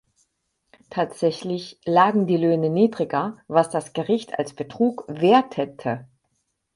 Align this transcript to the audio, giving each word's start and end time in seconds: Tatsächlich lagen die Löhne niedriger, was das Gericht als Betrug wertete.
Tatsächlich 0.89 1.79
lagen 1.85 2.25
die 2.25 2.37
Löhne 2.37 2.71
niedriger, 2.71 3.37
was 3.47 3.69
das 3.69 3.93
Gericht 3.93 4.39
als 4.39 4.55
Betrug 4.55 5.05
wertete. 5.07 6.07